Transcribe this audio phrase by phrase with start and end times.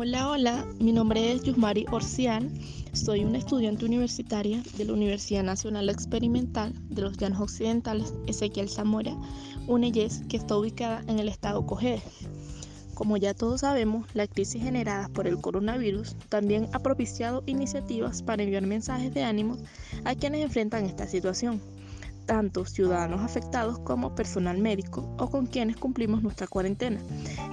[0.00, 2.48] Hola, hola, mi nombre es Yusmari Orcial,
[2.92, 9.16] soy una estudiante universitaria de la Universidad Nacional Experimental de los Llanos Occidentales Ezequiel Zamora,
[9.66, 12.00] UNEYES, que está ubicada en el estado Cogede.
[12.94, 18.44] Como ya todos sabemos, la crisis generada por el coronavirus también ha propiciado iniciativas para
[18.44, 19.56] enviar mensajes de ánimo
[20.04, 21.60] a quienes enfrentan esta situación
[22.28, 27.00] tanto ciudadanos afectados como personal médico o con quienes cumplimos nuestra cuarentena.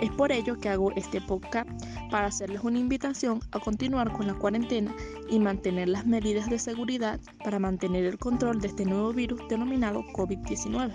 [0.01, 1.69] Es por ello que hago este podcast
[2.15, 4.95] para hacerles una invitación a continuar con la cuarentena
[5.29, 10.01] y mantener las medidas de seguridad para mantener el control de este nuevo virus denominado
[10.13, 10.93] COVID-19.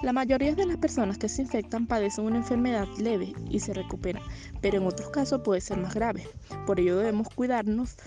[0.00, 4.22] La mayoría de las personas que se infectan padecen una enfermedad leve y se recuperan,
[4.62, 6.26] pero en otros casos puede ser más grave.
[6.64, 7.98] Por ello debemos cuidarnos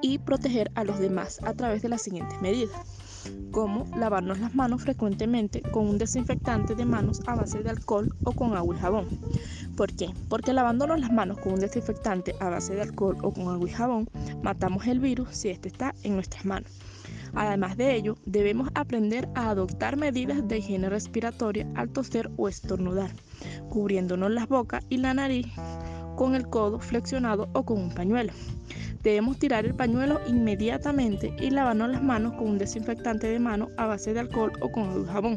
[0.00, 3.03] y proteger a los demás a través de las siguientes medidas
[3.50, 8.32] como lavarnos las manos frecuentemente con un desinfectante de manos a base de alcohol o
[8.32, 9.06] con agua y jabón.
[9.76, 10.08] ¿Por qué?
[10.28, 13.72] Porque lavándonos las manos con un desinfectante a base de alcohol o con agua y
[13.72, 14.08] jabón,
[14.42, 16.70] matamos el virus si éste está en nuestras manos.
[17.34, 23.10] Además de ello, debemos aprender a adoptar medidas de higiene respiratoria al toser o estornudar,
[23.68, 25.46] cubriéndonos las bocas y la nariz
[26.16, 28.32] con el codo flexionado o con un pañuelo.
[29.02, 33.86] Debemos tirar el pañuelo inmediatamente y lavarnos las manos con un desinfectante de mano a
[33.86, 35.36] base de alcohol o con el jabón.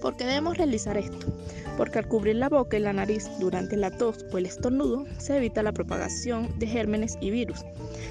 [0.00, 1.26] ¿Por qué debemos realizar esto?
[1.78, 5.38] Porque al cubrir la boca y la nariz durante la tos o el estornudo se
[5.38, 7.64] evita la propagación de gérmenes y virus.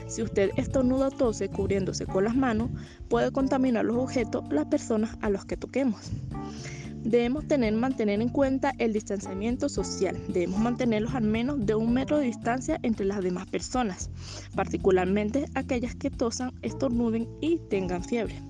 [0.08, 2.72] Si usted estornuda o tose cubriéndose con las manos,
[3.09, 6.11] puede contaminar los objetos las personas a los que toquemos.
[7.04, 10.18] Debemos tener, mantener en cuenta el distanciamiento social.
[10.30, 14.09] Debemos mantenerlos al menos de un metro de distancia entre las demás personas,
[14.56, 18.42] particularmente aquellas que tosan, estornuden y tengan fiebre.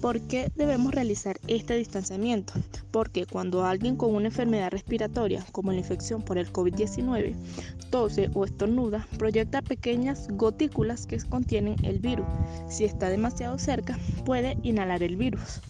[0.00, 2.52] ¿Por qué debemos realizar este distanciamiento?
[2.90, 7.34] Porque cuando alguien con una enfermedad respiratoria, como la infección por el COVID-19,
[7.88, 12.26] tose o estornuda, proyecta pequeñas gotículas que contienen el virus.
[12.68, 15.62] Si está demasiado cerca, puede inhalar el virus.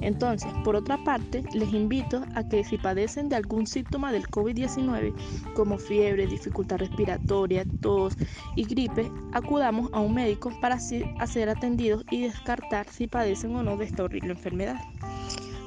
[0.00, 5.14] Entonces, por otra parte, les invito a que si padecen de algún síntoma del COVID-19,
[5.54, 8.16] como fiebre, dificultad respiratoria, tos
[8.56, 13.62] y gripe, acudamos a un médico para así ser atendidos y descartar si padecen o
[13.62, 14.80] no de esta horrible enfermedad.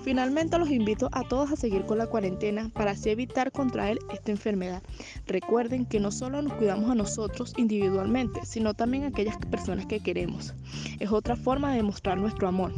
[0.04, 4.32] Finalmente los invito a todos a seguir con la cuarentena para así evitar contraer esta
[4.32, 4.82] enfermedad.
[5.28, 10.00] Recuerden que no solo nos cuidamos a nosotros individualmente, sino también a aquellas personas que
[10.00, 10.56] queremos.
[11.00, 12.74] Es otra forma de demostrar nuestro amor.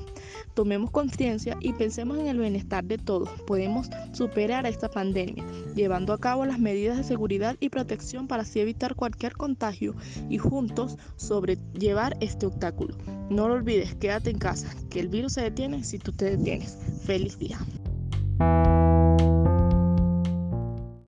[0.54, 3.30] Tomemos conciencia y pensemos en el bienestar de todos.
[3.48, 5.44] Podemos superar esta pandemia,
[5.76, 9.96] llevando a cabo las medidas de seguridad y protección para así evitar cualquier contagio
[10.30, 12.96] y juntos sobrellevar este obstáculo.
[13.30, 16.78] No lo olvides, quédate en casa, que el virus se detiene si tú te detienes.
[17.06, 17.60] Feliz día.